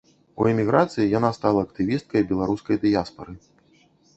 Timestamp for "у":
0.43-0.45